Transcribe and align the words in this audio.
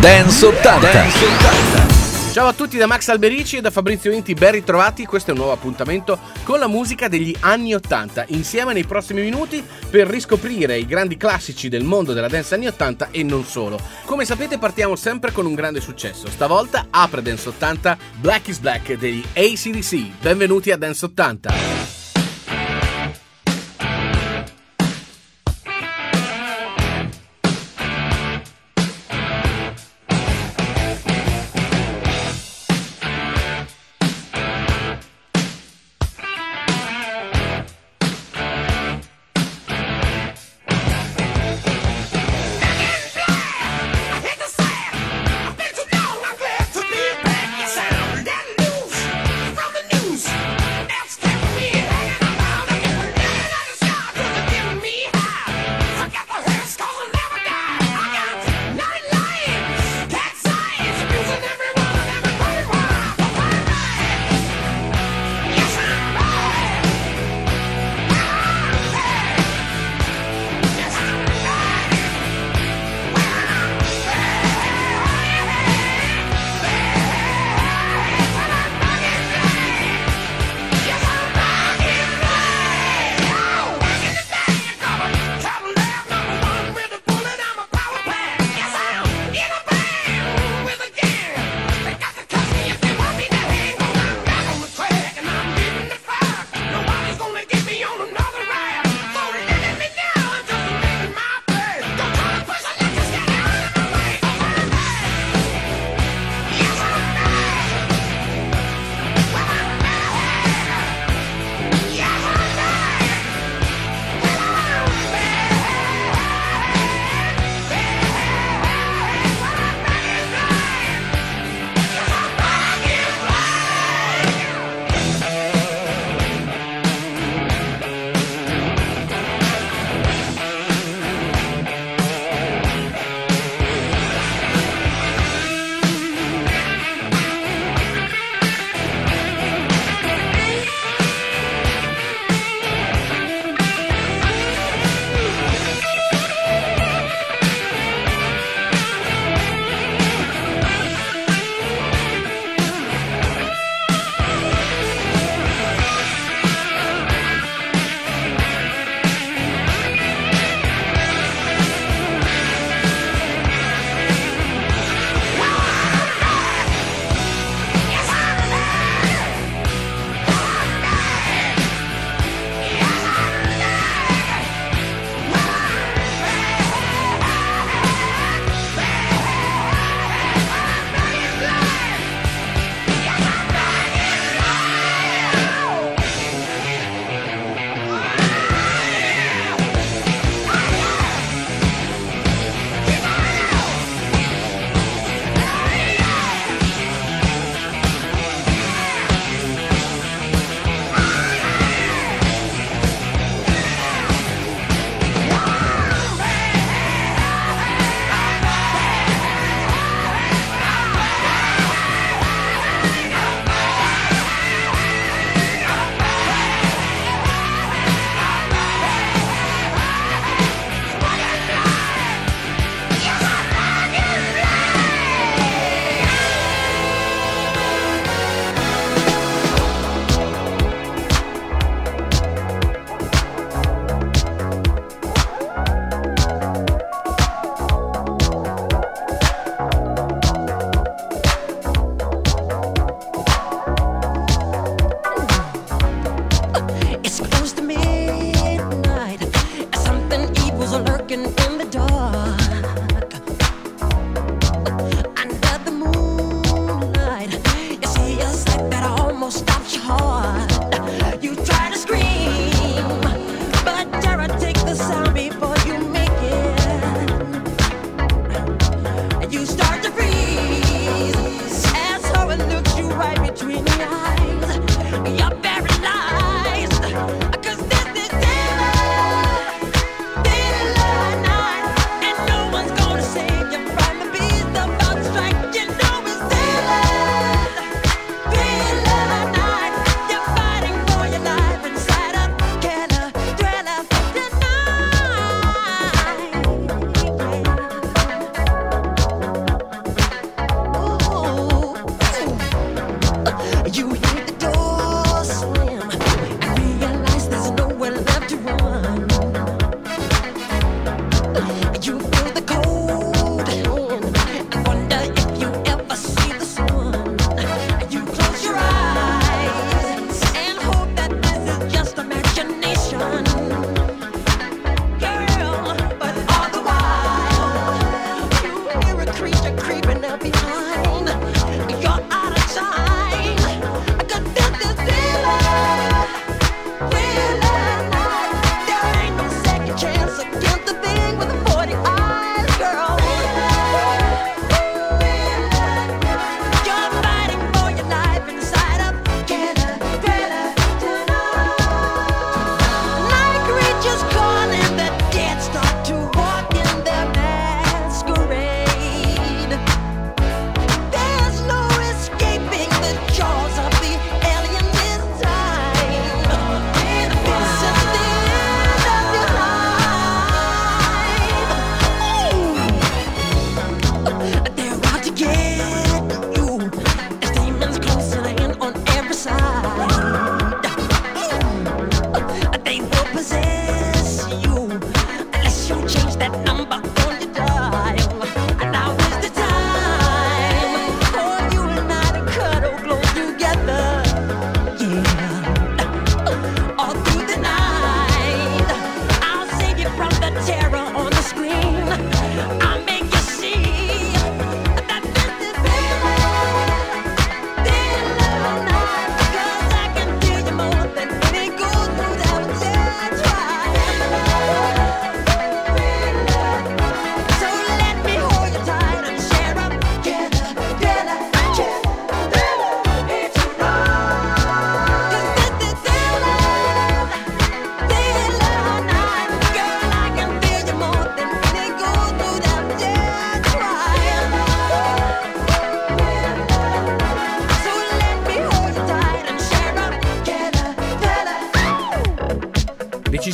Dance 0.00 0.46
80. 0.46 0.92
Dance 0.92 1.24
80. 1.26 2.32
Ciao 2.32 2.46
a 2.46 2.54
tutti 2.54 2.78
da 2.78 2.86
Max 2.86 3.08
Alberici 3.08 3.58
e 3.58 3.60
da 3.60 3.70
Fabrizio 3.70 4.10
Inti, 4.10 4.32
ben 4.32 4.52
ritrovati, 4.52 5.04
questo 5.04 5.28
è 5.28 5.32
un 5.34 5.40
nuovo 5.40 5.52
appuntamento 5.52 6.18
con 6.42 6.58
la 6.58 6.68
musica 6.68 7.06
degli 7.06 7.36
anni 7.40 7.74
80, 7.74 8.24
insieme 8.28 8.72
nei 8.72 8.84
prossimi 8.84 9.20
minuti 9.20 9.62
per 9.90 10.06
riscoprire 10.06 10.78
i 10.78 10.86
grandi 10.86 11.18
classici 11.18 11.68
del 11.68 11.84
mondo 11.84 12.14
della 12.14 12.28
dance 12.28 12.54
anni 12.54 12.66
80 12.68 13.08
e 13.10 13.22
non 13.24 13.44
solo. 13.44 13.78
Come 14.06 14.24
sapete 14.24 14.56
partiamo 14.56 14.96
sempre 14.96 15.32
con 15.32 15.44
un 15.44 15.52
grande 15.52 15.82
successo, 15.82 16.30
stavolta 16.30 16.86
apre 16.88 17.20
Dance 17.20 17.50
80 17.50 17.98
Black 18.20 18.48
is 18.48 18.58
Black 18.58 18.94
degli 18.94 19.22
ACDC, 19.34 20.22
benvenuti 20.22 20.70
a 20.70 20.78
Dance 20.78 21.04
80. 21.04 21.99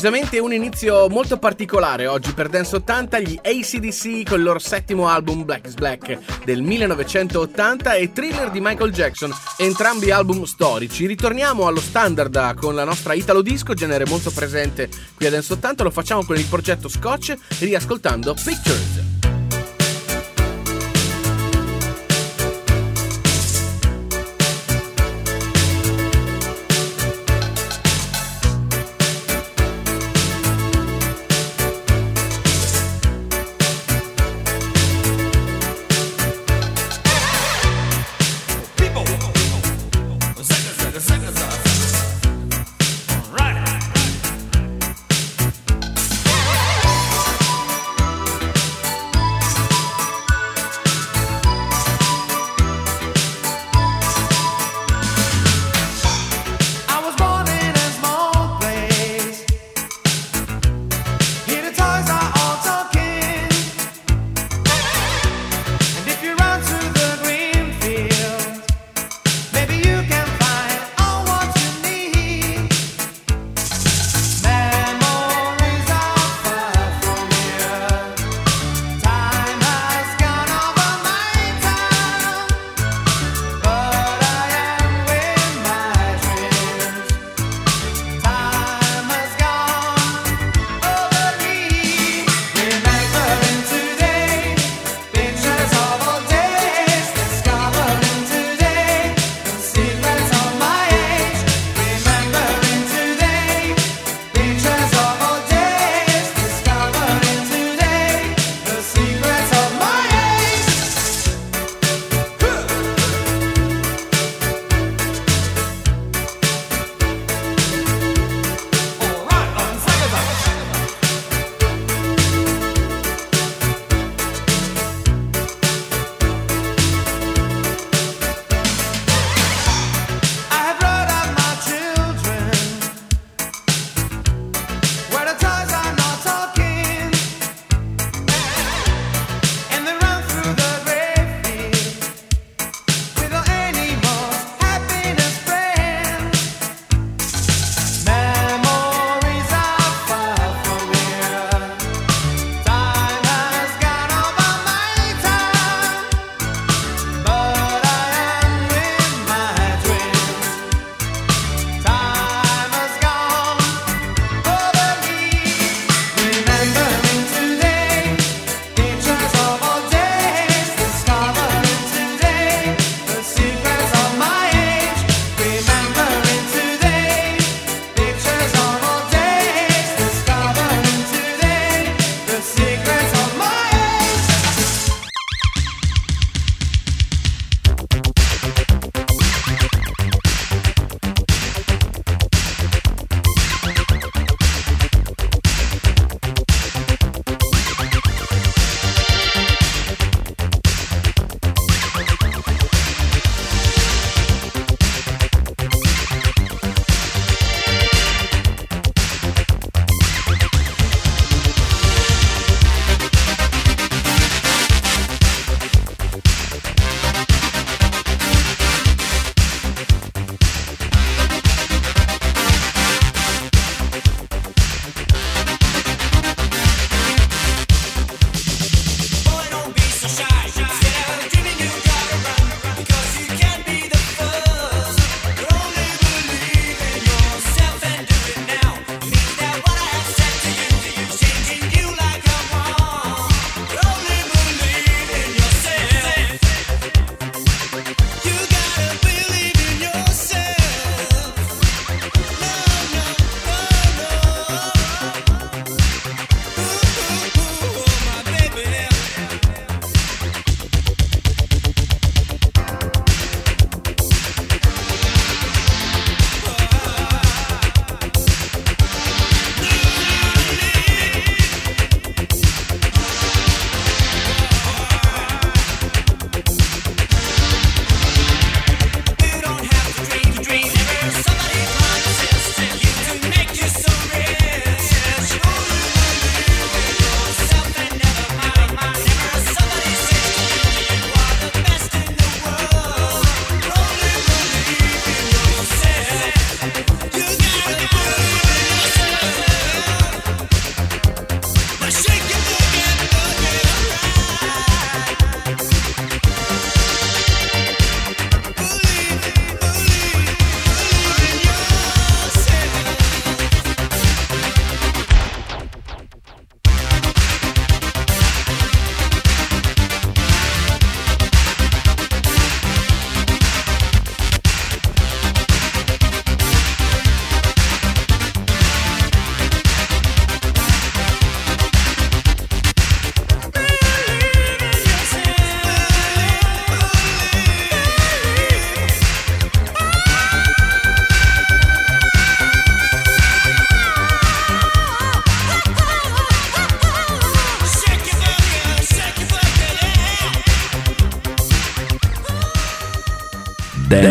Decisamente 0.07 0.39
un 0.39 0.53
inizio 0.53 1.09
molto 1.09 1.37
particolare 1.37 2.07
oggi 2.07 2.33
per 2.33 2.49
Dance 2.49 2.77
80, 2.77 3.19
gli 3.19 3.37
ACDC 3.43 4.29
con 4.29 4.39
il 4.39 4.45
loro 4.45 4.61
settimo 4.61 5.09
album 5.09 5.45
Black 5.45 5.67
is 5.67 5.75
Black 5.75 6.45
del 6.45 6.63
1980 6.63 7.95
e 7.95 8.13
Thriller 8.13 8.53
di 8.53 8.61
Michael 8.61 8.93
Jackson, 8.93 9.33
entrambi 9.57 10.13
album 10.13 10.45
storici. 10.45 11.07
Ritorniamo 11.07 11.67
allo 11.67 11.81
standard 11.81 12.55
con 12.55 12.77
la 12.77 12.85
nostra 12.85 13.15
Italo 13.15 13.43
Disco, 13.43 13.75
genere 13.75 14.07
molto 14.07 14.31
presente 14.31 14.89
qui 15.17 15.27
a 15.27 15.31
Dance 15.31 15.55
80, 15.55 15.83
lo 15.83 15.91
facciamo 15.91 16.25
con 16.25 16.37
il 16.37 16.45
progetto 16.45 16.89
Scotch 16.89 17.37
riascoltando 17.59 18.33
Pictures. 18.35 18.96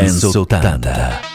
Enzo 0.05 0.45
80. 0.45 1.34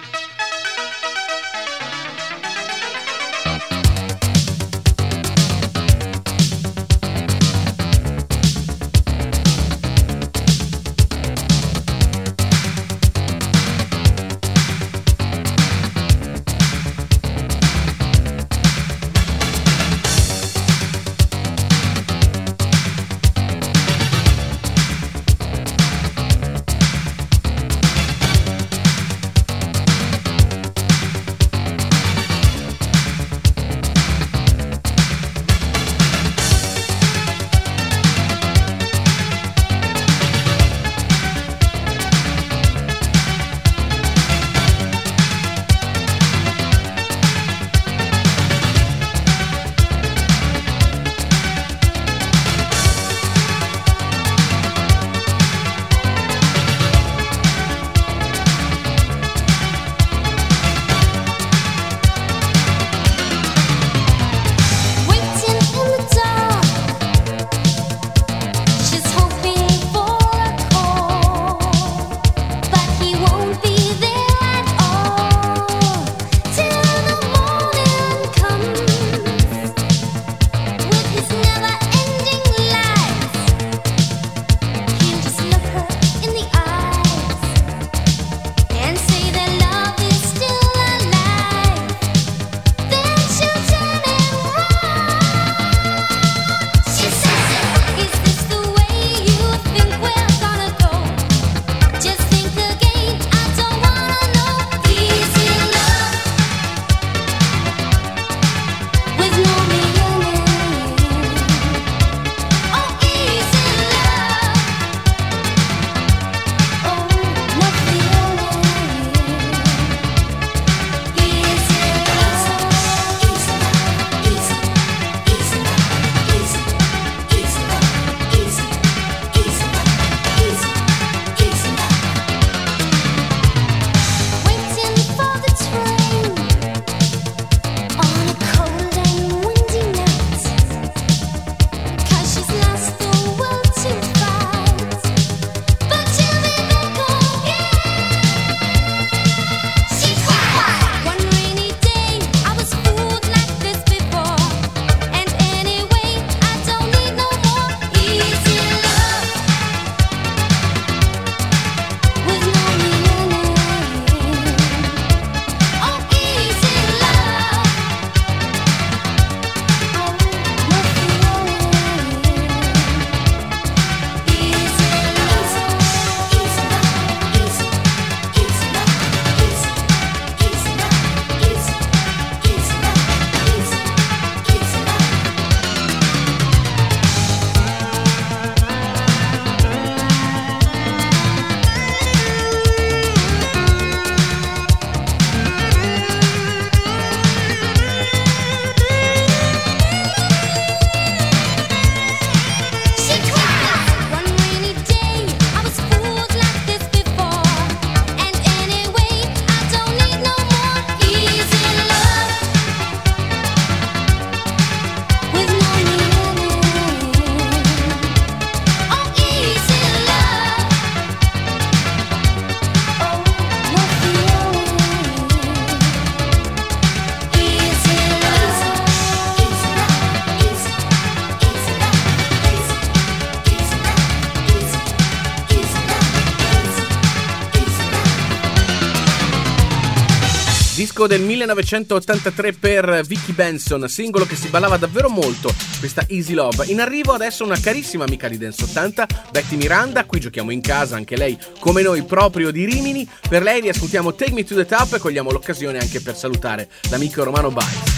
1983 241.54 242.52
per 242.52 243.02
Vicky 243.04 243.32
Benson, 243.32 243.88
singolo 243.88 244.24
che 244.24 244.36
si 244.36 244.48
ballava 244.48 244.76
davvero 244.76 245.08
molto, 245.08 245.52
questa 245.78 246.04
Easy 246.08 246.34
Love. 246.34 246.66
In 246.66 246.80
arrivo 246.80 247.12
adesso 247.12 247.44
una 247.44 247.58
carissima 247.58 248.04
amica 248.04 248.28
di 248.28 248.38
Dance 248.38 248.64
80, 248.64 249.06
Betty 249.32 249.56
Miranda, 249.56 250.04
qui 250.04 250.20
giochiamo 250.20 250.50
in 250.50 250.60
casa, 250.60 250.96
anche 250.96 251.16
lei 251.16 251.36
come 251.58 251.82
noi 251.82 252.02
proprio 252.04 252.50
di 252.50 252.64
Rimini. 252.64 253.08
Per 253.28 253.42
lei 253.42 253.60
riascoltiamo 253.60 254.14
Take 254.14 254.32
Me 254.32 254.44
to 254.44 254.54
the 254.54 254.66
Top 254.66 254.94
e 254.94 254.98
cogliamo 254.98 255.30
l'occasione 255.30 255.78
anche 255.78 256.00
per 256.00 256.16
salutare 256.16 256.68
l'amico 256.88 257.24
Romano 257.24 257.50
Bites. 257.50 257.89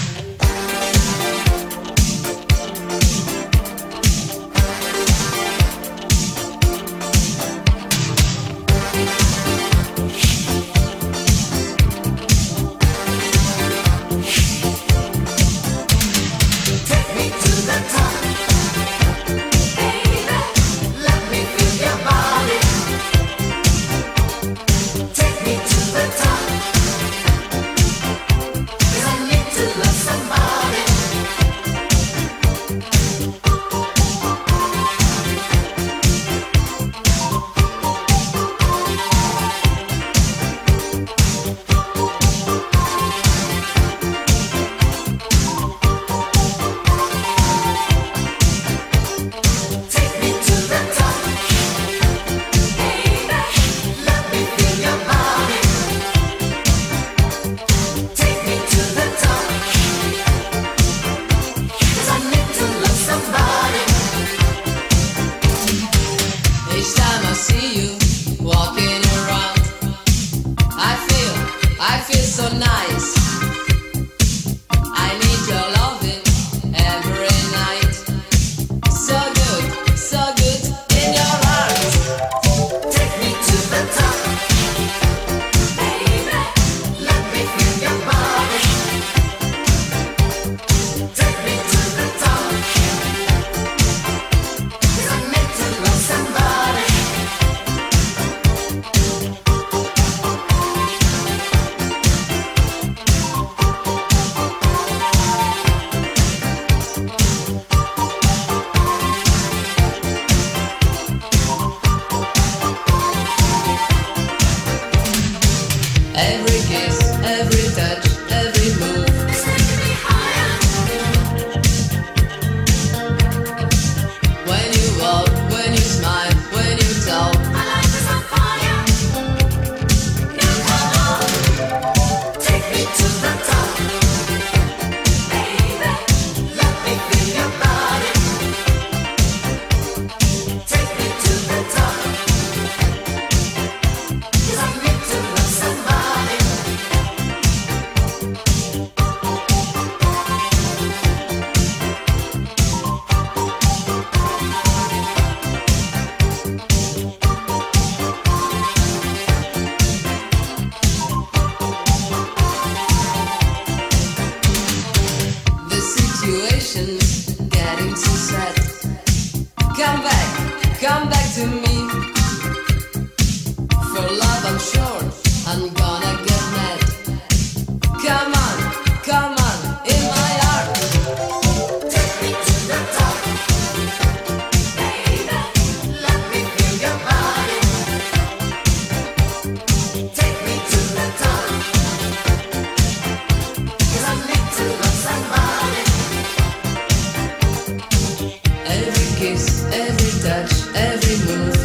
kiss, 199.23 199.65
every 199.67 200.13
touch, 200.21 200.53
every 200.75 201.17
move. 201.27 201.57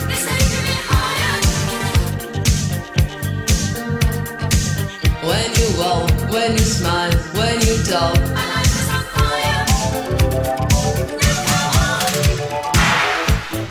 When 5.28 5.50
you 5.60 5.70
walk, 5.82 6.10
when 6.32 6.52
you 6.52 6.67
smile, 6.78 7.17
when 7.34 7.56
you 7.67 7.76
talk. 7.89 8.17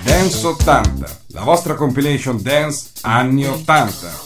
Dance 0.05 0.45
80, 0.45 1.07
la 1.29 1.45
vostra 1.45 1.75
compilation 1.75 2.43
dance 2.43 2.91
anni 3.03 3.45
80. 3.45 4.26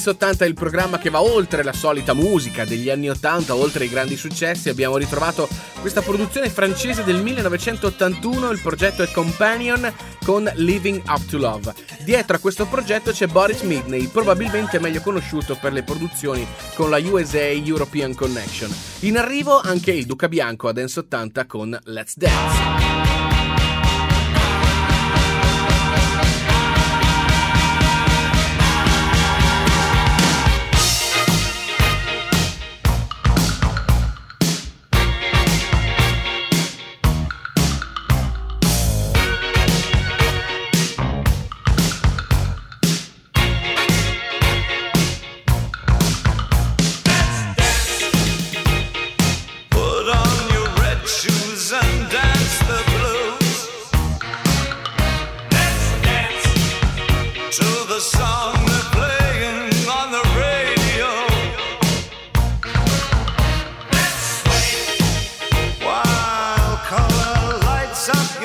Dance 0.00 0.16
80 0.16 0.44
è 0.46 0.48
il 0.48 0.54
programma 0.54 0.98
che 0.98 1.10
va 1.10 1.20
oltre 1.20 1.62
la 1.62 1.74
solita 1.74 2.14
musica 2.14 2.64
degli 2.64 2.88
anni 2.88 3.10
80, 3.10 3.54
oltre 3.54 3.84
i 3.84 3.88
grandi 3.90 4.16
successi. 4.16 4.70
Abbiamo 4.70 4.96
ritrovato 4.96 5.46
questa 5.82 6.00
produzione 6.00 6.48
francese 6.48 7.04
del 7.04 7.20
1981, 7.20 8.50
il 8.50 8.62
progetto 8.62 9.02
è 9.02 9.10
Companion 9.10 9.92
con 10.24 10.50
Living 10.54 11.02
Up 11.06 11.26
to 11.26 11.36
Love. 11.36 11.74
Dietro 12.02 12.36
a 12.36 12.38
questo 12.38 12.64
progetto 12.64 13.10
c'è 13.10 13.26
Boris 13.26 13.60
Midney, 13.60 14.06
probabilmente 14.06 14.78
meglio 14.78 15.02
conosciuto 15.02 15.58
per 15.60 15.74
le 15.74 15.82
produzioni 15.82 16.46
con 16.76 16.88
la 16.88 16.96
USA 16.96 17.48
European 17.48 18.14
Connection. 18.14 18.74
In 19.00 19.18
arrivo 19.18 19.60
anche 19.60 19.90
il 19.92 20.06
Duca 20.06 20.28
Bianco 20.28 20.68
a 20.68 20.72
Dance 20.72 21.00
80 21.00 21.44
con 21.44 21.78
Let's 21.84 22.16
Dance. 22.16 22.89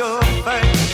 your 0.05 0.21
face. 0.43 0.84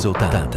seu. 0.00 0.49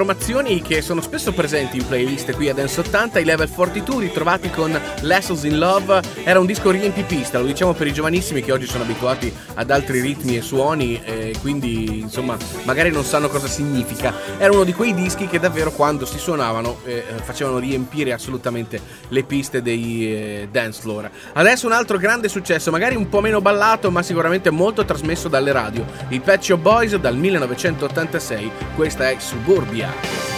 Formazioni 0.00 0.62
che 0.62 0.80
sono 0.80 1.02
spesso 1.02 1.30
presenti 1.30 1.76
in 1.76 1.86
playlist 1.86 2.32
qui 2.32 2.48
a 2.48 2.54
Dance 2.54 2.80
80, 2.80 3.18
i 3.18 3.24
Level 3.24 3.50
42 3.50 4.04
ritrovati 4.04 4.48
con 4.48 4.80
Lessons 5.02 5.42
in 5.42 5.58
Love, 5.58 6.00
era 6.24 6.40
un 6.40 6.46
disco 6.46 6.70
riempipista, 6.70 7.38
lo 7.38 7.44
diciamo 7.44 7.74
per 7.74 7.86
i 7.86 7.92
giovanissimi 7.92 8.40
che 8.40 8.50
oggi 8.50 8.64
sono 8.64 8.84
abituati 8.84 9.30
ad 9.56 9.70
altri 9.70 10.00
ritmi 10.00 10.38
e 10.38 10.40
suoni 10.40 10.98
e 11.04 11.34
quindi 11.42 12.00
insomma 12.00 12.34
magari 12.62 12.90
non 12.90 13.04
sanno 13.04 13.28
cosa 13.28 13.46
significa. 13.46 14.14
Era 14.38 14.50
uno 14.52 14.64
di 14.64 14.72
quei 14.72 14.94
dischi 14.94 15.26
che 15.26 15.38
davvero 15.38 15.70
quando 15.70 16.06
si 16.06 16.16
suonavano 16.16 16.78
eh, 16.86 17.04
facevano 17.22 17.58
riempire 17.58 18.14
assolutamente 18.14 18.80
le 19.08 19.22
piste 19.24 19.60
dei 19.60 20.14
eh, 20.14 20.48
dance 20.50 20.80
floor. 20.80 21.10
Adesso 21.34 21.66
un 21.66 21.72
altro 21.72 21.98
grande 21.98 22.30
successo, 22.30 22.70
magari 22.70 22.96
un 22.96 23.10
po' 23.10 23.20
meno 23.20 23.42
ballato 23.42 23.90
ma 23.90 24.02
sicuramente 24.02 24.48
molto 24.48 24.82
trasmesso 24.82 25.28
dalle 25.28 25.52
radio, 25.52 25.84
i 26.08 26.20
Pet 26.20 26.40
Shop 26.40 26.58
Boys 26.58 26.96
dal 26.96 27.16
1986, 27.18 28.50
questa 28.74 29.10
è 29.10 29.16
Suburbia. 29.18 29.89
Yeah. 29.90 30.29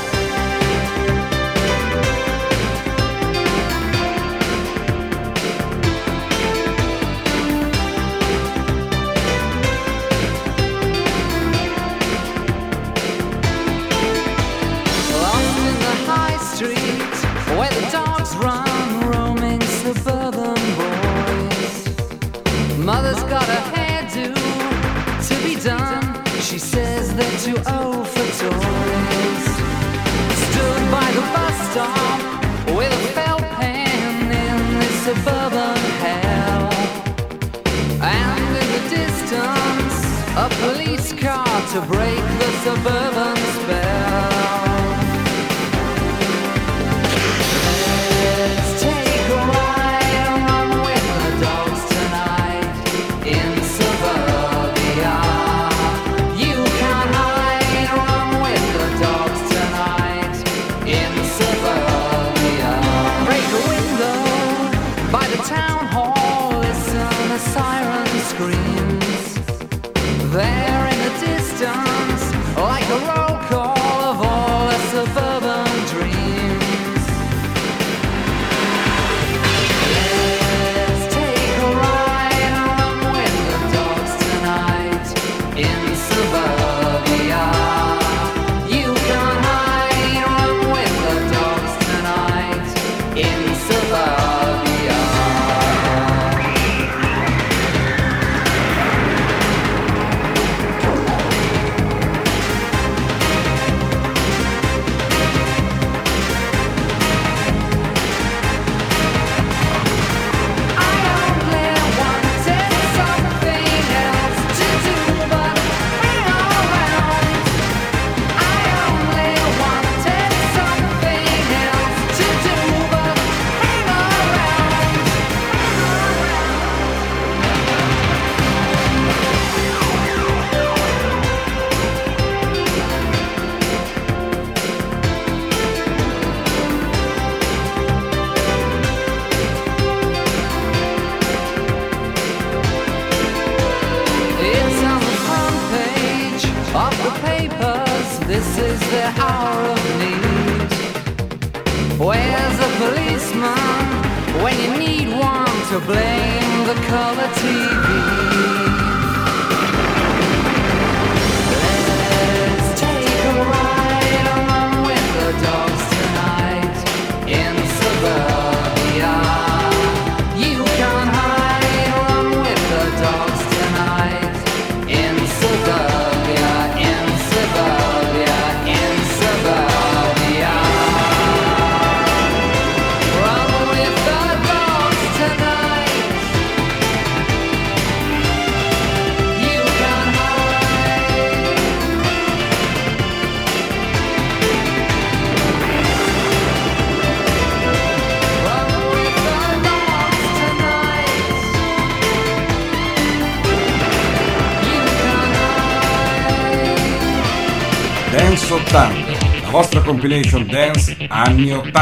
Compilation 210.02 210.48
dance 210.48 210.90
anni 211.12 211.52
80. 211.52 211.78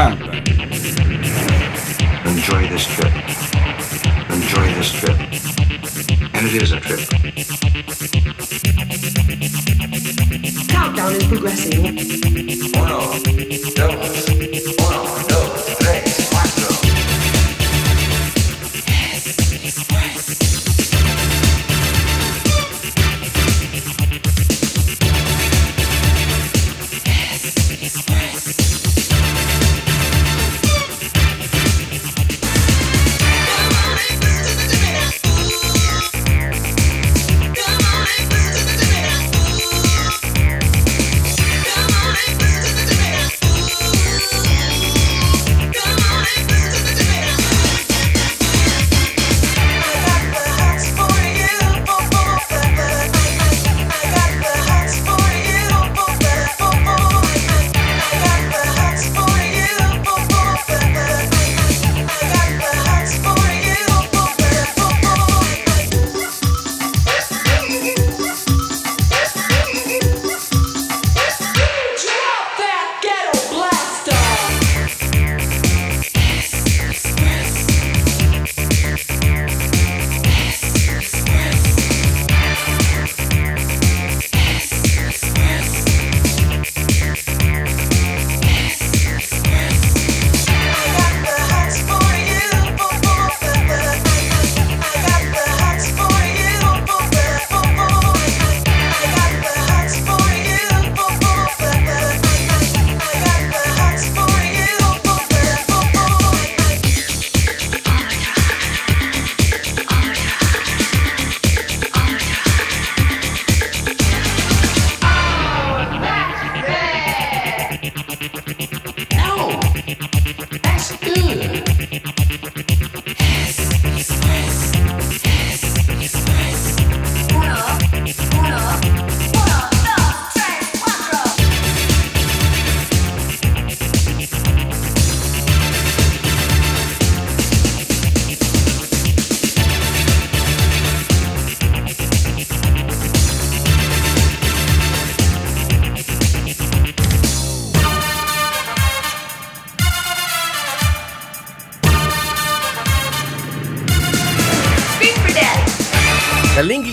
Enjoy 2.28 2.68
this 2.68 2.84
trip. 2.84 3.14
Enjoy 4.28 4.66
this 4.74 4.92
trip. 4.92 5.16
And 6.34 6.46
it 6.46 6.62
is 6.62 6.72
a 6.72 6.80
trip. 6.80 7.00
Countdown 10.68 11.14
is 11.14 11.24
progressing. 11.28 11.86
Uno, 12.76 12.98
dos, 13.74 14.28
uno, 14.78 15.29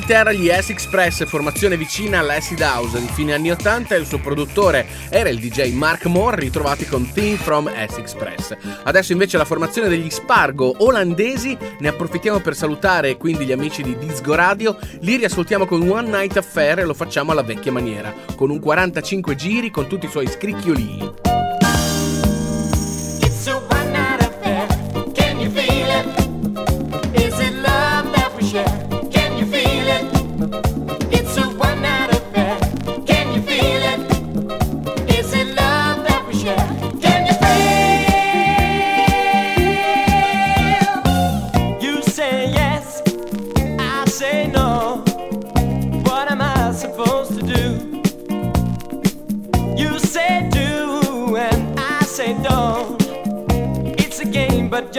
Dall'Inghilterra 0.07 0.31
gli 0.31 0.63
S-Express, 0.63 1.25
formazione 1.25 1.75
vicina 1.75 2.19
all'Acid 2.19 2.61
House 2.61 2.97
di 2.97 3.09
fine 3.11 3.33
anni 3.33 3.51
80 3.51 3.93
e 3.93 3.99
il 3.99 4.05
suo 4.05 4.19
produttore 4.19 4.87
era 5.09 5.27
il 5.27 5.37
DJ 5.37 5.73
Mark 5.73 6.05
Moore, 6.05 6.39
ritrovati 6.39 6.85
con 6.85 7.11
Theme 7.11 7.35
from 7.35 7.69
S-Express. 7.69 8.55
Adesso 8.83 9.11
invece 9.11 9.35
la 9.35 9.43
formazione 9.43 9.89
degli 9.89 10.09
Spargo 10.09 10.75
olandesi, 10.77 11.57
ne 11.79 11.87
approfittiamo 11.89 12.39
per 12.39 12.55
salutare 12.55 13.17
quindi 13.17 13.43
gli 13.45 13.51
amici 13.51 13.83
di 13.83 13.97
Disco 13.97 14.33
Radio, 14.33 14.79
li 15.01 15.17
riascoltiamo 15.17 15.65
con 15.65 15.89
One 15.89 16.07
Night 16.07 16.37
Affair 16.37 16.79
e 16.79 16.85
lo 16.85 16.93
facciamo 16.93 17.33
alla 17.33 17.43
vecchia 17.43 17.73
maniera, 17.73 18.13
con 18.37 18.49
un 18.49 18.61
45 18.61 19.35
giri 19.35 19.69
con 19.69 19.87
tutti 19.87 20.05
i 20.05 20.09
suoi 20.09 20.27
scricchiolini. 20.27 21.26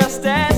just 0.00 0.24
as 0.24 0.57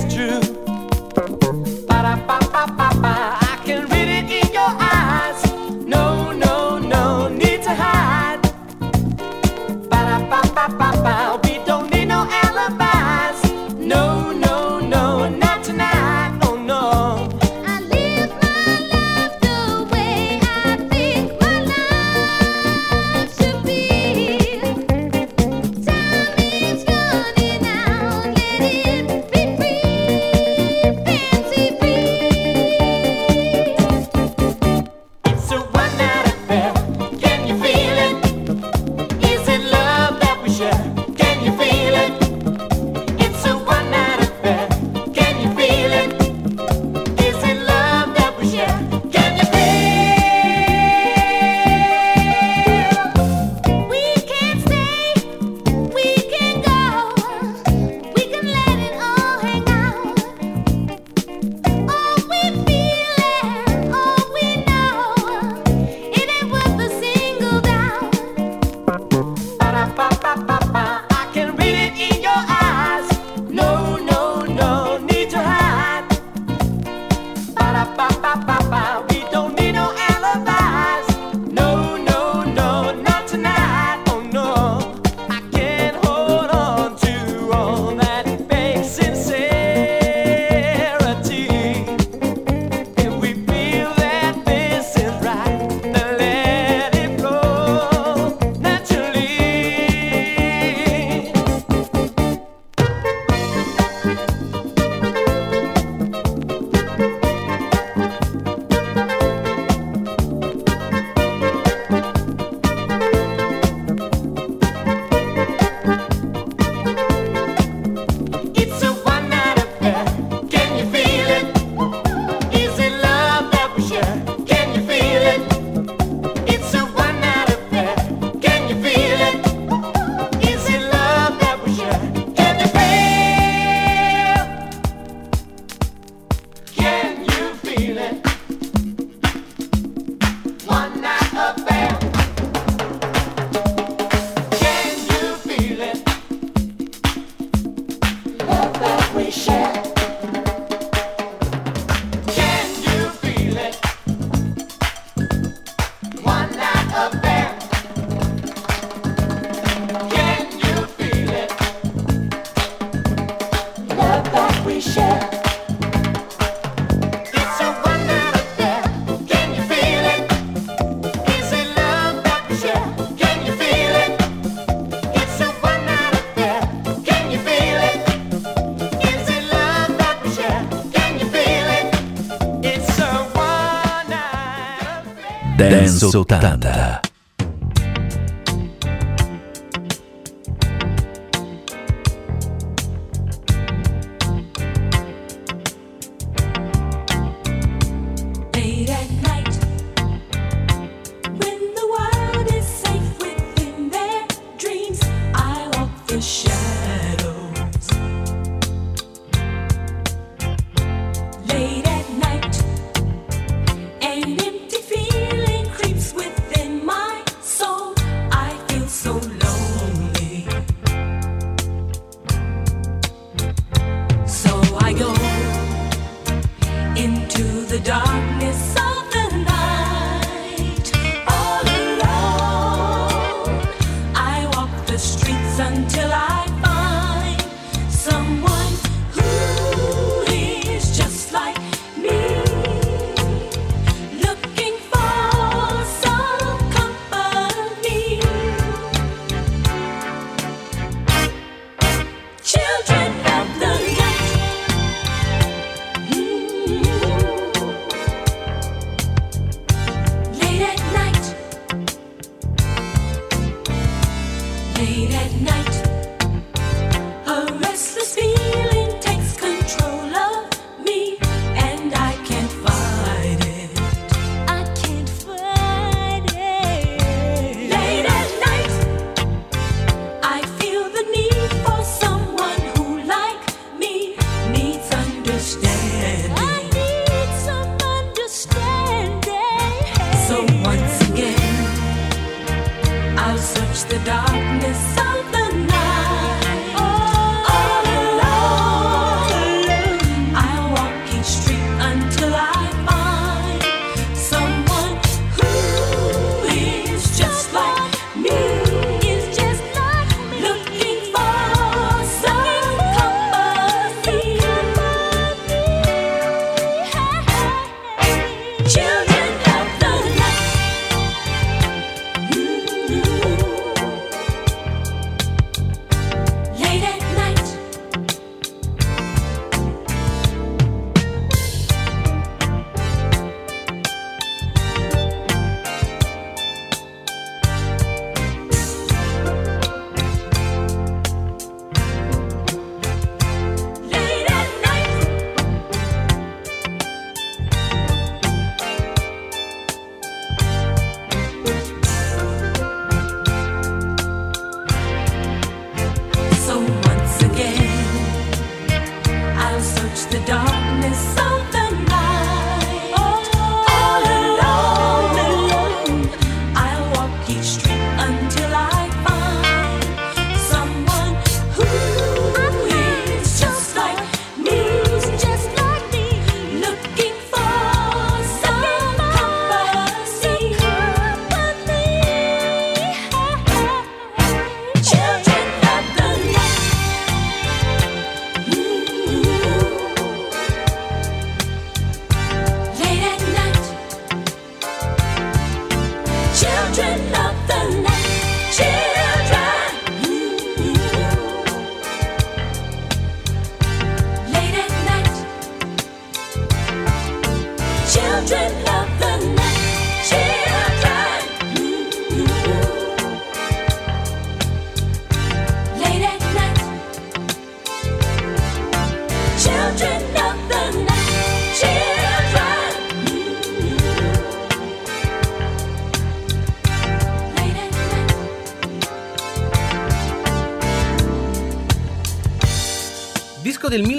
80. 186.13 187.00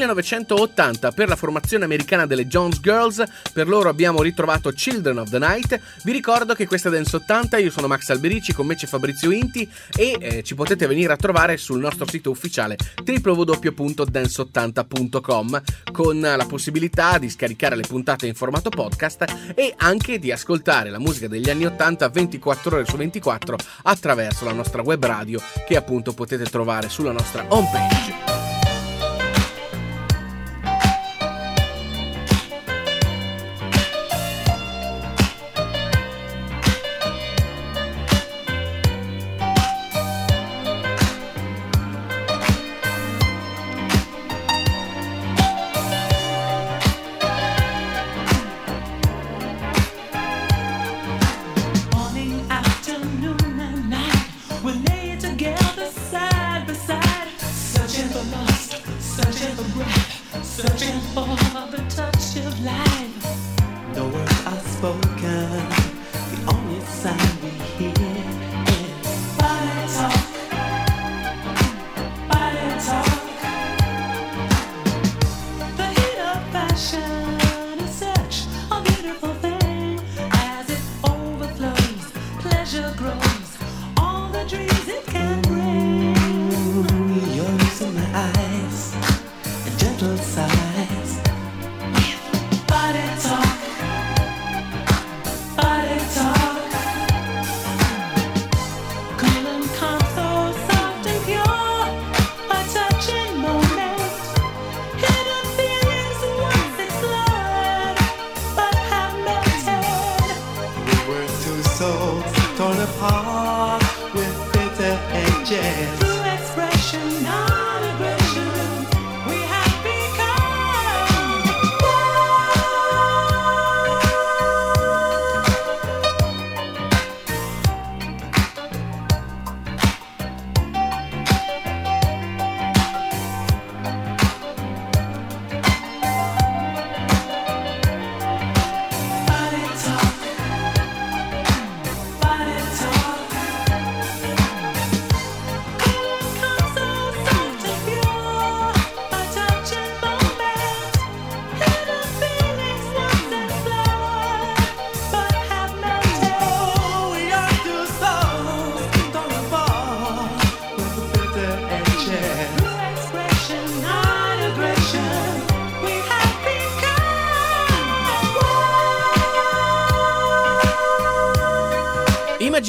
1980 0.01 1.11
per 1.11 1.27
la 1.27 1.35
formazione 1.35 1.83
americana 1.85 2.25
delle 2.25 2.47
Jones 2.47 2.79
Girls, 2.79 3.23
per 3.53 3.67
loro 3.67 3.89
abbiamo 3.89 4.23
ritrovato 4.23 4.71
Children 4.71 5.19
of 5.19 5.29
the 5.29 5.37
Night. 5.37 5.79
Vi 6.03 6.11
ricordo 6.11 6.55
che 6.55 6.65
questa 6.65 6.89
è 6.89 6.91
Dance 6.91 7.17
80, 7.17 7.59
io 7.59 7.69
sono 7.69 7.85
Max 7.87 8.09
Alberici, 8.09 8.53
con 8.53 8.65
me 8.65 8.73
c'è 8.75 8.87
Fabrizio 8.87 9.29
Inti 9.31 9.69
e 9.95 10.17
eh, 10.19 10.41
ci 10.43 10.55
potete 10.55 10.87
venire 10.87 11.13
a 11.13 11.17
trovare 11.17 11.57
sul 11.57 11.79
nostro 11.79 12.07
sito 12.07 12.31
ufficiale 12.31 12.77
www.dance80.com 13.05 15.61
con 15.91 16.19
la 16.19 16.45
possibilità 16.47 17.19
di 17.19 17.29
scaricare 17.29 17.75
le 17.75 17.83
puntate 17.87 18.25
in 18.27 18.33
formato 18.33 18.69
podcast 18.69 19.51
e 19.53 19.73
anche 19.77 20.17
di 20.17 20.31
ascoltare 20.31 20.89
la 20.89 20.99
musica 20.99 21.27
degli 21.27 21.49
anni 21.49 21.65
80 21.65 22.09
24 22.09 22.75
ore 22.75 22.85
su 22.85 22.95
24 22.97 23.57
attraverso 23.83 24.45
la 24.45 24.53
nostra 24.53 24.81
web 24.81 25.05
radio 25.05 25.39
che 25.67 25.75
appunto 25.75 26.13
potete 26.13 26.45
trovare 26.45 26.89
sulla 26.89 27.11
nostra 27.11 27.45
homepage. 27.49 28.30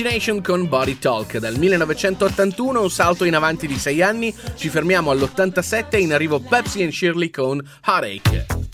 Imagination 0.03 0.43
con 0.43 0.69
Body 0.69 0.99
Talk 0.99 1.39
dal 1.39 1.57
1981, 1.57 2.83
un 2.83 2.91
salto 2.91 3.25
in 3.25 3.37
avanti 3.37 3.69
di 3.69 3.79
6 3.79 4.03
anni, 4.03 4.35
ci 4.57 4.69
fermiamo 4.69 5.13
all'87 5.13 5.97
in 5.97 6.13
arrivo 6.13 6.41
Pepsi 6.41 6.83
and 6.83 6.91
Shirley 6.91 7.31
con 7.31 7.63
Heartache. 7.85 8.72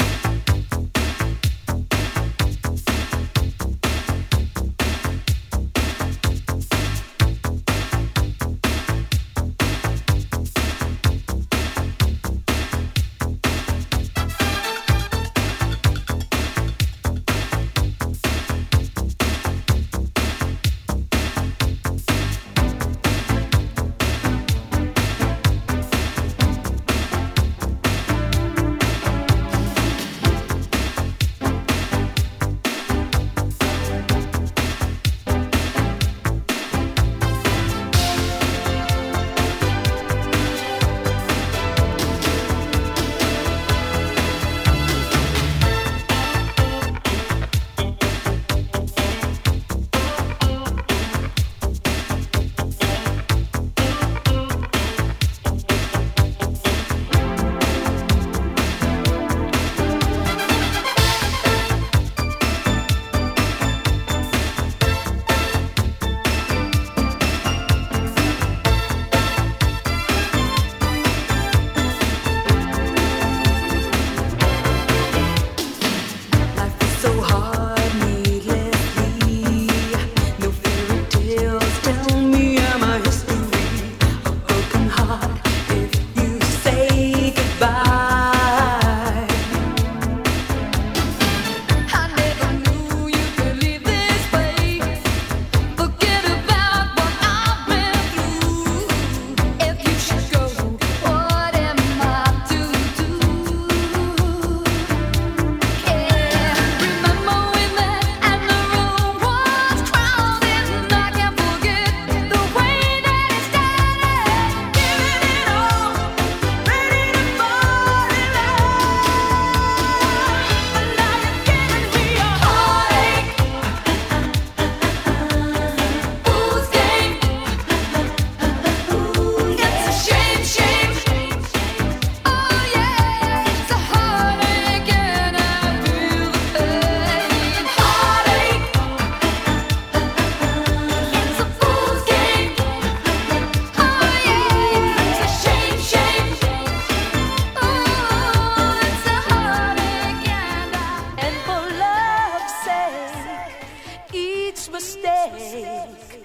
mistake. 155.55 156.25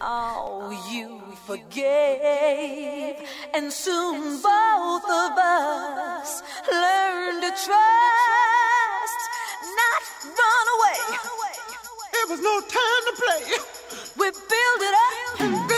Oh, 0.00 0.70
you 0.92 1.20
forgave, 1.46 3.16
and 3.54 3.72
soon 3.72 4.40
both 4.40 5.04
of 5.04 5.32
us 5.38 6.42
learned 6.70 7.42
to 7.42 7.50
trust, 7.50 9.20
not 9.80 10.02
run 10.24 10.66
away. 10.76 11.00
It 12.14 12.28
was 12.30 12.40
no 12.40 12.60
time 12.60 13.02
to 13.08 13.12
play. 13.22 13.42
We 14.16 14.30
built 14.30 14.82
it 14.82 14.94
up. 14.94 15.77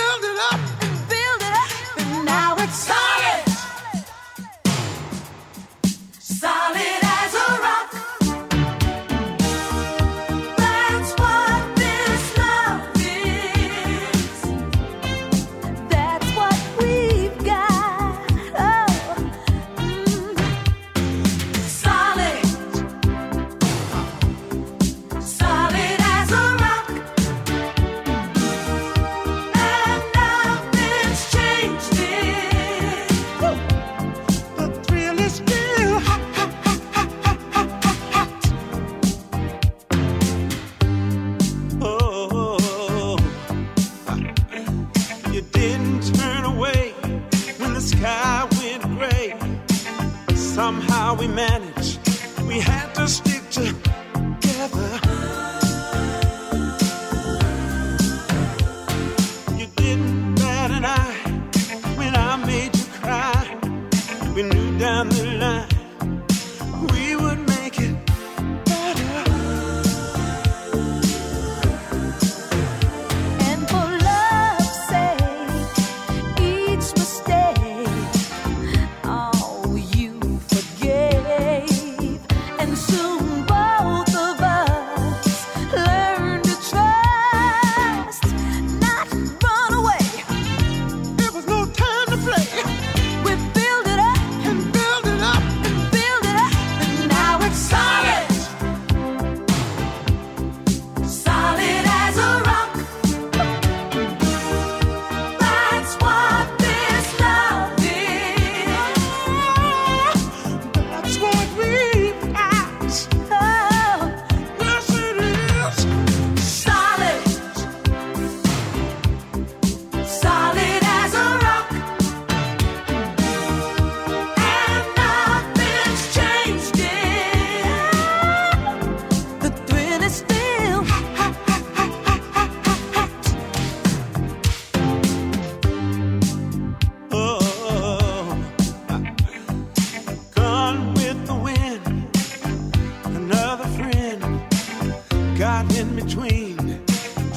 between 146.11 146.57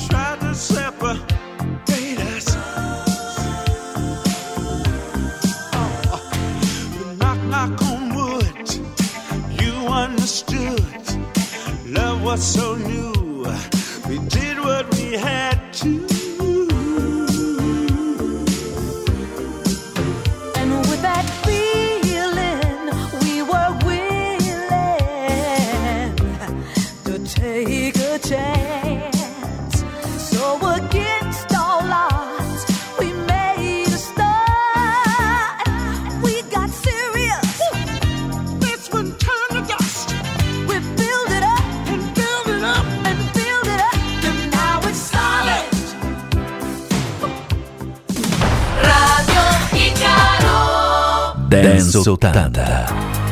tried 0.10 0.40
to 0.40 0.56
separate 0.56 1.22
us. 2.34 2.56
Oh, 5.76 6.20
but 6.98 7.18
knock, 7.20 7.40
knock 7.54 7.82
on 7.84 8.16
wood, 8.16 8.70
you 9.62 9.74
understood. 9.88 10.84
Love 11.86 12.24
was 12.24 12.42
so 12.42 12.76
new. 12.76 13.03
80. 52.04 52.34
80. 52.34 53.23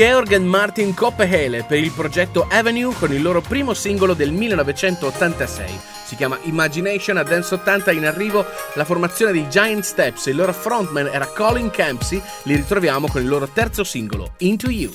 Georg 0.00 0.32
e 0.32 0.38
Martin 0.38 0.94
Koppehele 0.94 1.64
per 1.64 1.76
il 1.76 1.90
progetto 1.90 2.46
Avenue 2.48 2.94
con 2.94 3.12
il 3.12 3.20
loro 3.20 3.42
primo 3.42 3.74
singolo 3.74 4.14
del 4.14 4.32
1986. 4.32 5.78
Si 6.06 6.16
chiama 6.16 6.38
Imagination 6.44 7.18
a 7.18 7.22
Dance 7.22 7.52
80 7.52 7.92
in 7.92 8.06
arrivo 8.06 8.46
la 8.76 8.86
formazione 8.86 9.32
dei 9.32 9.46
Giant 9.50 9.84
Steps, 9.84 10.26
e 10.26 10.30
il 10.30 10.38
loro 10.38 10.54
frontman 10.54 11.10
era 11.12 11.26
Colin 11.26 11.68
Campsey, 11.68 12.18
li 12.44 12.56
ritroviamo 12.56 13.08
con 13.08 13.20
il 13.20 13.28
loro 13.28 13.46
terzo 13.52 13.84
singolo, 13.84 14.32
Into 14.38 14.70
You. 14.70 14.90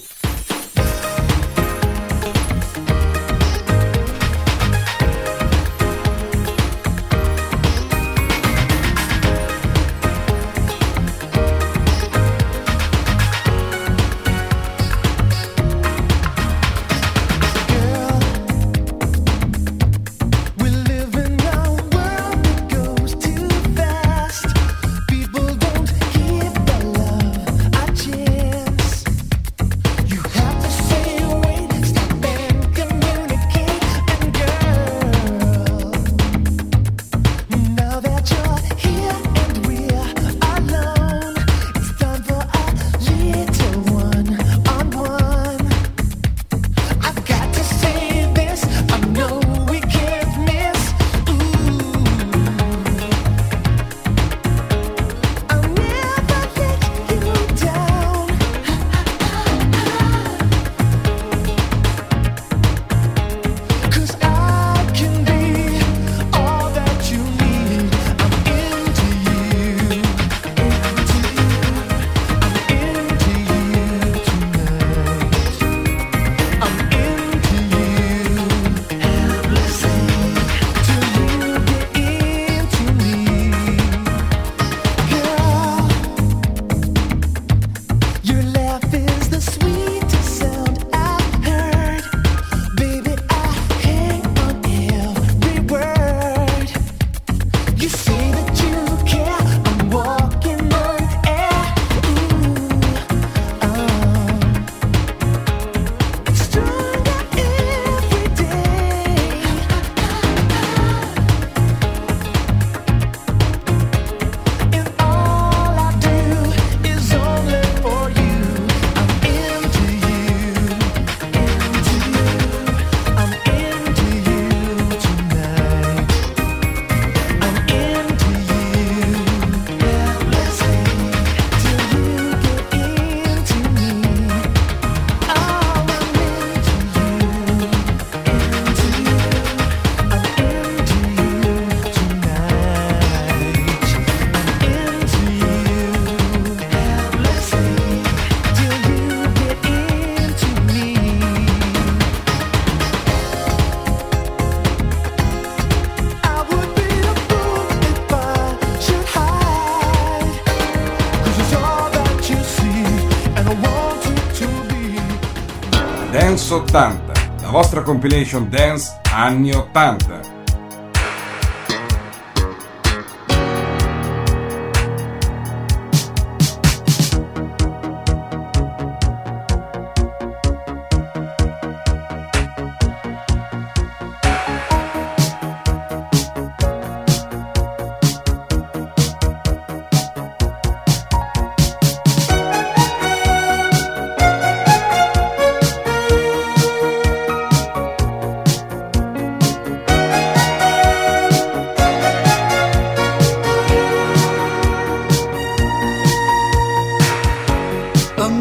Generation 168.26 168.50
Dance 168.50 168.92
anni 169.14 169.52
80. 169.52 170.25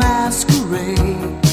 masquerade. 0.04 1.43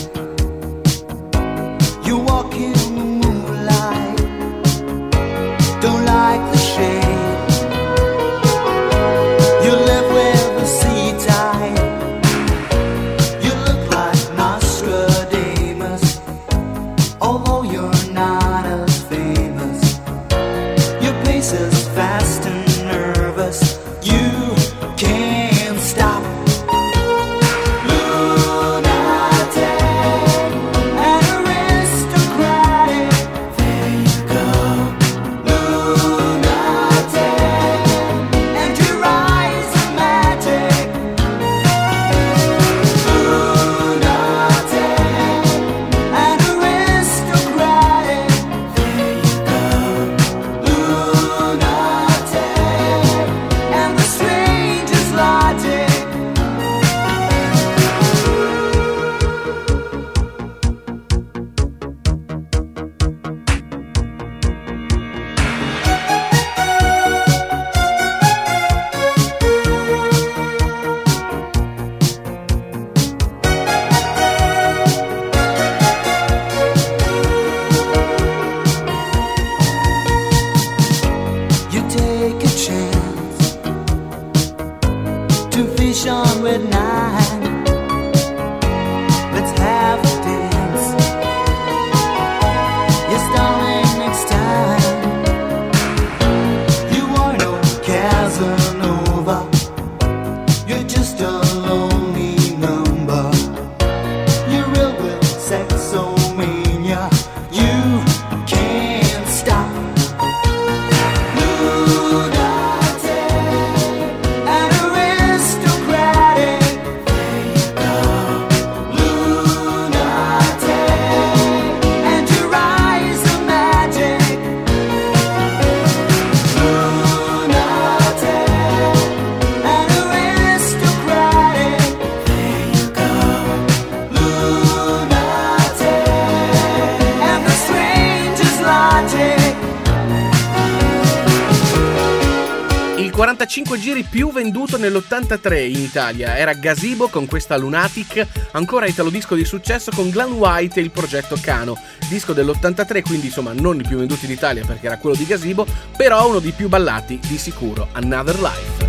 5 143.51 143.77
giri 143.79 144.03
più 144.03 144.31
venduto 144.31 144.77
nell'83 144.77 145.67
in 145.67 145.81
Italia. 145.81 146.37
Era 146.37 146.53
Gazebo 146.53 147.09
con 147.09 147.25
questa 147.25 147.57
Lunatic, 147.57 148.25
ancora 148.51 148.85
italo 148.85 149.09
disco 149.09 149.35
di 149.35 149.43
successo 149.43 149.91
con 149.93 150.09
Glenn 150.09 150.31
White 150.31 150.79
e 150.79 150.83
il 150.83 150.89
progetto 150.89 151.37
Cano. 151.41 151.77
Disco 152.07 152.31
dell'83, 152.31 153.01
quindi 153.01 153.25
insomma 153.25 153.51
non 153.51 153.75
il 153.75 153.85
più 153.85 153.97
venduto 153.97 154.23
in 154.23 154.31
Italia 154.31 154.63
perché 154.65 154.85
era 154.85 154.97
quello 154.97 155.17
di 155.17 155.25
Gazebo, 155.25 155.67
però 155.97 156.29
uno 156.29 156.39
dei 156.39 156.53
più 156.53 156.69
ballati 156.69 157.19
di 157.27 157.37
sicuro, 157.37 157.89
Another 157.91 158.39
Life. 158.39 158.80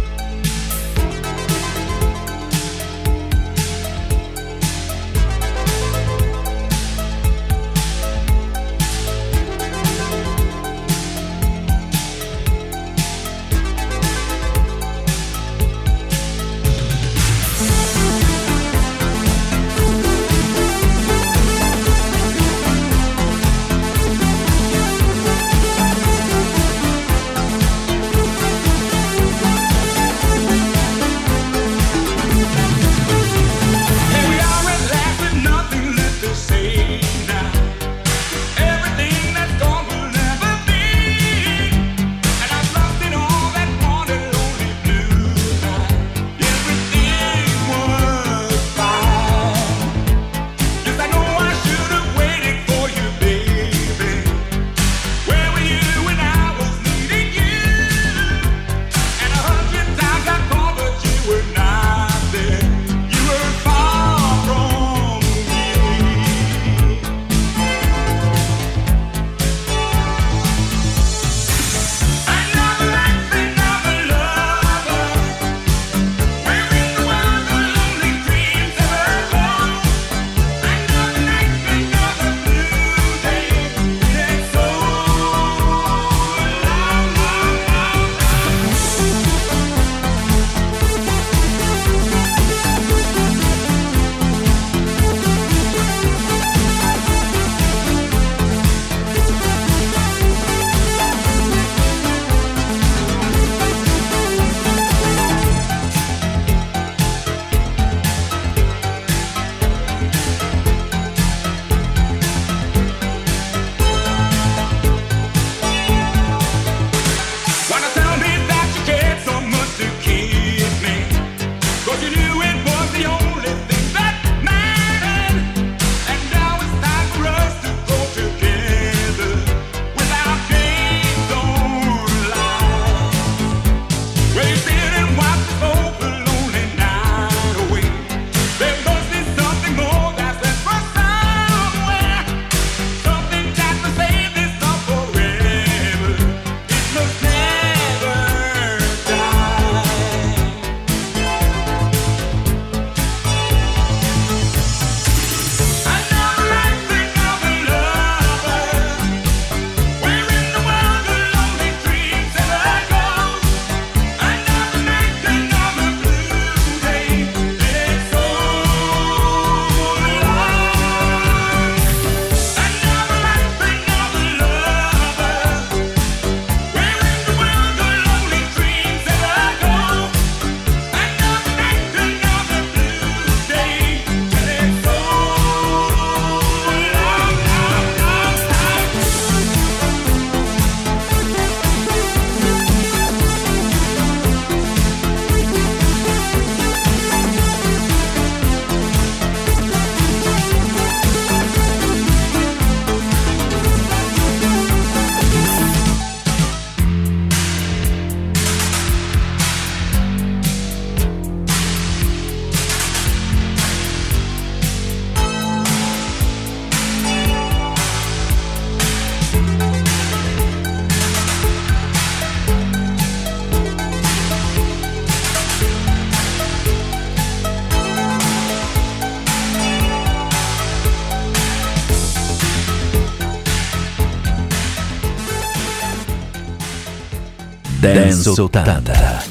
Danza 238.22 238.92
80. 238.92 239.21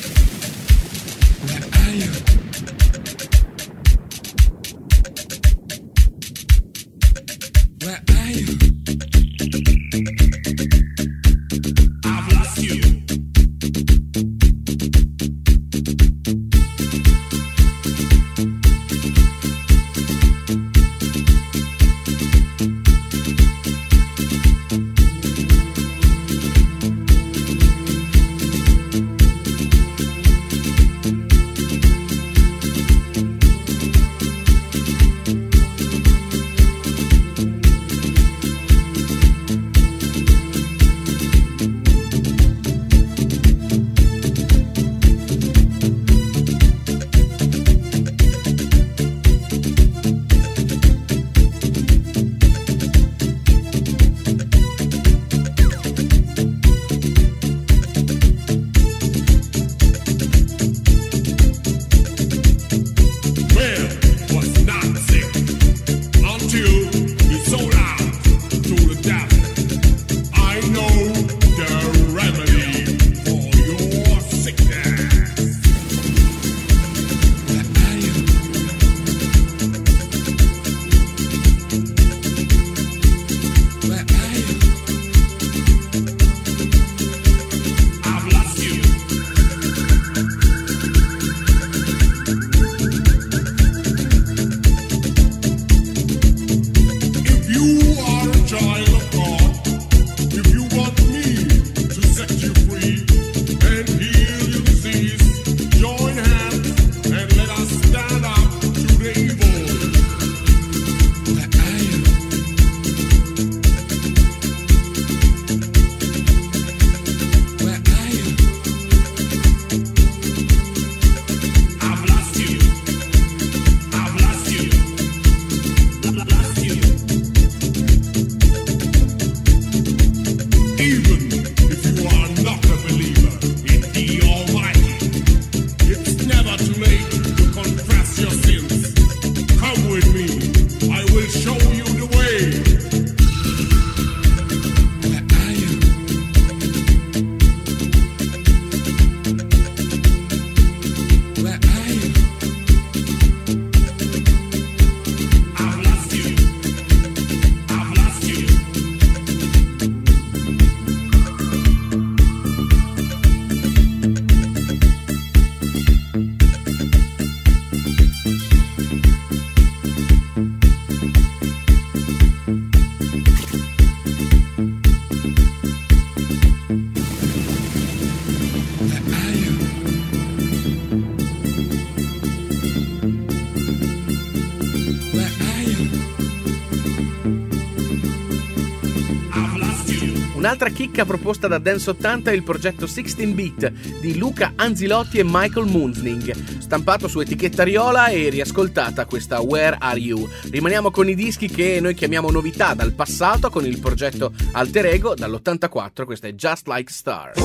Un'altra 190.52 190.78
chicca 190.78 191.06
proposta 191.06 191.48
da 191.48 191.60
Dance 191.60 191.92
80 191.92 192.30
è 192.30 192.34
il 192.34 192.44
progetto 192.44 192.86
16 192.86 193.26
Beat 193.28 193.72
di 194.02 194.18
Luca 194.18 194.52
Anzilotti 194.58 195.18
e 195.18 195.24
Michael 195.24 195.66
Munzling, 195.66 196.60
stampato 196.60 197.08
su 197.08 197.22
etichetta 197.22 197.64
Riola 197.64 198.08
e 198.08 198.28
riascoltata 198.28 199.06
questa 199.06 199.40
Where 199.40 199.78
Are 199.80 199.98
You. 199.98 200.28
Rimaniamo 200.50 200.92
con 200.92 201.08
i 201.08 201.16
dischi 201.16 201.48
che 201.48 201.80
noi 201.80 201.94
chiamiamo 201.94 202.30
novità 202.30 202.74
dal 202.74 202.92
passato 202.92 203.50
con 203.50 203.66
il 203.66 203.80
progetto 203.80 204.34
Alter 204.52 204.88
Ego 204.88 205.16
dall'84, 205.16 206.04
questa 206.04 206.28
è 206.28 206.34
Just 206.34 206.68
Like 206.68 206.92
Star. 206.92 207.41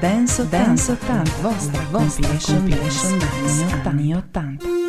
Dance 0.00 0.40
80, 0.40 0.48
Dance 0.50 0.92
80, 0.92 1.24
vostra 1.42 1.84
compilation, 1.92 2.56
compilation 2.56 3.18
anni 3.84 4.14
80. 4.14 4.79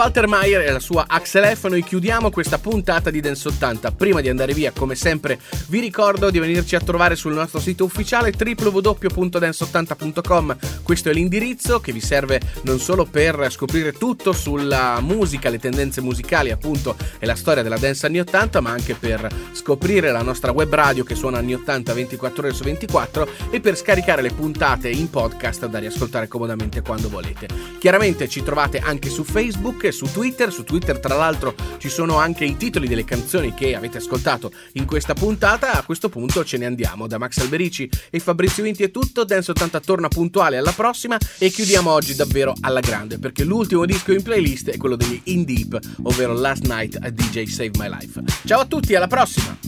Faltermeyer 0.00 0.62
e 0.62 0.72
la 0.72 0.80
sua 0.80 1.04
Axel 1.06 1.54
F. 1.54 1.66
Noi 1.66 1.84
chiudiamo 1.84 2.30
questa 2.30 2.56
puntata 2.56 3.10
di 3.10 3.20
Dance 3.20 3.48
80. 3.48 3.92
Prima 3.92 4.22
di 4.22 4.30
andare 4.30 4.54
via, 4.54 4.72
come 4.72 4.94
sempre, 4.94 5.38
vi 5.68 5.78
ricordo 5.78 6.30
di 6.30 6.38
venirci 6.38 6.74
a 6.74 6.80
trovare 6.80 7.16
sul 7.16 7.34
nostro 7.34 7.60
sito 7.60 7.84
ufficiale 7.84 8.32
www.dance80.com. 8.34 10.56
Questo 10.82 11.10
è 11.10 11.12
l'indirizzo 11.12 11.80
che 11.80 11.92
vi 11.92 12.00
serve 12.00 12.40
non 12.62 12.78
solo 12.78 13.04
per 13.04 13.48
scoprire 13.50 13.92
tutto 13.92 14.32
sulla 14.32 15.00
musica, 15.02 15.50
le 15.50 15.58
tendenze 15.58 16.00
musicali, 16.00 16.50
appunto, 16.50 16.96
e 17.18 17.26
la 17.26 17.34
storia 17.34 17.62
della 17.62 17.76
dance 17.76 18.06
anni 18.06 18.20
80, 18.20 18.62
ma 18.62 18.70
anche 18.70 18.94
per 18.94 19.28
scoprire 19.52 20.10
la 20.10 20.22
nostra 20.22 20.52
web 20.52 20.72
radio 20.72 21.04
che 21.04 21.14
suona 21.14 21.36
anni 21.36 21.52
80 21.52 21.92
24 21.92 22.46
ore 22.46 22.54
su 22.54 22.64
24 22.64 23.28
e 23.50 23.60
per 23.60 23.76
scaricare 23.76 24.22
le 24.22 24.30
puntate 24.30 24.88
in 24.88 25.10
podcast 25.10 25.66
da 25.66 25.78
riascoltare 25.78 26.26
comodamente 26.26 26.80
quando 26.80 27.10
volete. 27.10 27.48
Chiaramente 27.78 28.30
ci 28.30 28.42
trovate 28.42 28.78
anche 28.78 29.10
su 29.10 29.24
Facebook 29.24 29.88
e 29.90 29.92
su 29.92 30.06
Twitter. 30.06 30.52
Su 30.52 30.64
Twitter, 30.64 30.98
tra 30.98 31.14
l'altro, 31.14 31.54
ci 31.78 31.88
sono 31.88 32.16
anche 32.16 32.44
i 32.44 32.56
titoli 32.56 32.88
delle 32.88 33.04
canzoni 33.04 33.54
che 33.54 33.74
avete 33.74 33.98
ascoltato 33.98 34.50
in 34.72 34.86
questa 34.86 35.14
puntata. 35.14 35.72
A 35.72 35.82
questo 35.82 36.08
punto 36.08 36.44
ce 36.44 36.56
ne 36.56 36.66
andiamo. 36.66 37.06
Da 37.06 37.18
Max 37.18 37.38
Alberici 37.38 37.88
e 38.10 38.18
Fabrizio 38.18 38.62
Vinti 38.62 38.82
è 38.82 38.90
tutto. 38.90 39.24
Dance 39.24 39.50
80 39.50 39.80
torna 39.80 40.08
puntuale 40.08 40.56
alla 40.56 40.72
prossima 40.72 41.18
e 41.38 41.50
chiudiamo 41.50 41.90
oggi 41.90 42.14
davvero 42.14 42.54
alla 42.60 42.80
grande 42.80 43.18
perché 43.18 43.44
l'ultimo 43.44 43.84
disco 43.84 44.12
in 44.12 44.22
playlist 44.22 44.70
è 44.70 44.76
quello 44.76 44.96
degli 44.96 45.20
In 45.24 45.44
Deep, 45.44 45.78
ovvero 46.04 46.32
Last 46.32 46.66
Night 46.66 46.98
a 47.00 47.10
DJ 47.10 47.44
Save 47.44 47.72
My 47.76 47.88
Life. 47.88 48.22
Ciao 48.46 48.60
a 48.60 48.66
tutti, 48.66 48.94
alla 48.94 49.06
prossima! 49.06 49.58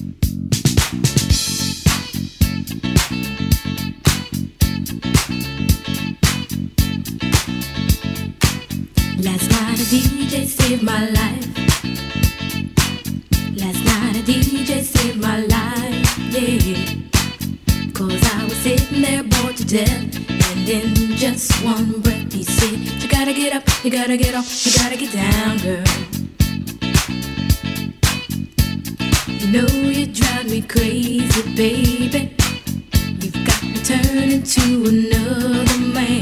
Last 9.18 9.50
night 9.50 9.78
a 9.78 9.84
DJ 9.84 10.46
saved 10.46 10.82
my 10.82 11.08
life. 11.10 11.46
Last 13.56 13.84
night 13.84 14.16
a 14.16 14.22
DJ 14.24 14.82
saved 14.82 15.20
my 15.20 15.38
life, 15.40 16.18
yeah. 16.32 17.92
Cause 17.92 18.20
I 18.34 18.44
was 18.44 18.56
sitting 18.56 19.02
there 19.02 19.22
bored 19.22 19.56
to 19.58 19.64
death. 19.66 20.16
And 20.30 20.68
in 20.68 21.16
just 21.16 21.52
one 21.62 22.00
breath 22.00 22.32
he 22.32 22.42
said, 22.42 22.78
You 23.02 23.08
gotta 23.08 23.34
get 23.34 23.52
up, 23.54 23.64
you 23.84 23.90
gotta 23.90 24.16
get 24.16 24.34
off, 24.34 24.66
you 24.66 24.72
gotta 24.72 24.96
get 24.96 25.12
down, 25.12 25.58
girl. 25.58 25.84
You 29.28 29.46
know 29.52 29.68
you 29.90 30.06
drive 30.06 30.48
me 30.50 30.62
crazy, 30.62 31.42
baby. 31.54 32.34
You've 33.20 33.44
got 33.46 33.62
me 33.62 33.74
turning 33.84 34.42
to 34.42 34.88
another 34.88 35.78
man. 35.78 36.21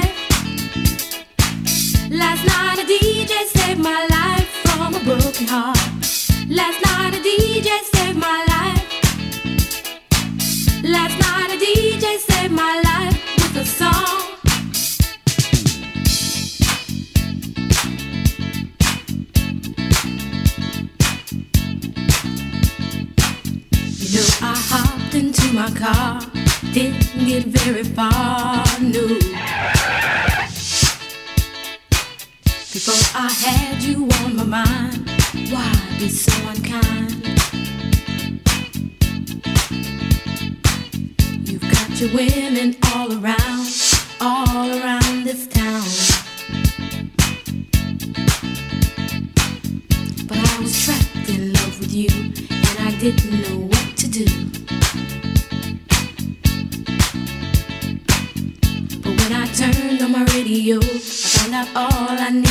Last 2.11 2.45
night 2.45 2.77
a 2.77 2.85
DJ 2.85 3.45
saved 3.45 3.79
my 3.79 4.05
life 4.09 4.49
from 4.63 4.95
a 4.95 4.99
broken 4.99 5.47
heart. 5.47 5.77
Last 6.49 6.83
night 6.83 7.15
a 7.15 7.21
DJ 7.23 7.69
saved 7.93 8.17
my 8.17 8.43
life. 8.51 8.83
Last 10.83 11.17
night 11.19 11.51
a 11.51 11.57
DJ 11.57 12.17
saved 12.17 12.51
my 12.51 12.81
life 12.83 13.17
with 13.37 13.55
a 13.55 13.65
song. 13.65 14.27
You 24.01 24.19
know 24.19 24.27
I 24.41 24.55
hopped 24.67 25.15
into 25.15 25.53
my 25.53 25.71
car, 25.79 26.19
didn't 26.73 27.25
get 27.25 27.45
very 27.45 27.85
far, 27.85 28.65
no. 28.81 29.80
Before 32.73 33.21
I 33.21 33.29
had 33.29 33.83
you 33.83 34.07
on 34.23 34.37
my 34.37 34.45
mind, 34.45 35.09
why 35.51 35.73
be 35.99 36.07
so 36.07 36.31
unkind? 36.47 37.27
You've 41.45 41.69
got 41.69 41.99
your 41.99 42.13
women 42.15 42.77
all 42.93 43.11
around, 43.11 43.67
all 44.21 44.69
around 44.71 45.25
this 45.25 45.47
town. 45.47 45.83
But 50.27 50.37
I 50.37 50.61
was 50.61 50.85
trapped 50.85 51.27
in 51.29 51.51
love 51.51 51.77
with 51.77 51.91
you, 51.91 52.07
and 52.09 52.79
I 52.79 52.95
didn't 53.01 53.41
know 53.41 53.67
what 53.67 53.97
to 53.97 54.07
do. 54.07 54.25
But 59.01 59.11
when 59.19 59.33
I 59.33 59.45
turned 59.53 60.01
on 60.01 60.11
my 60.13 60.23
radio, 60.33 60.77
I 60.77 60.99
found 60.99 61.53
out 61.53 61.67
all 61.75 62.17
I 62.17 62.29
needed 62.29 62.50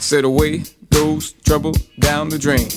Said 0.00 0.24
away 0.24 0.64
goes 0.90 1.32
trouble 1.44 1.74
down 1.98 2.28
the 2.28 2.38
drain. 2.38 2.68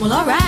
Well, 0.00 0.12
alright. 0.14 0.39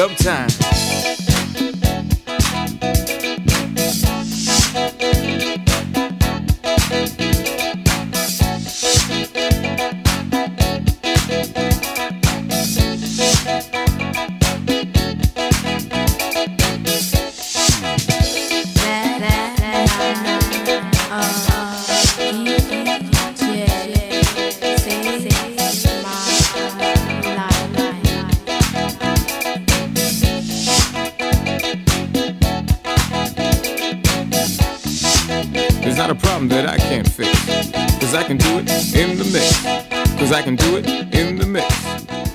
dope 0.00 0.16
time. 0.16 0.79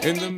In 0.05 0.19
the 0.19 0.29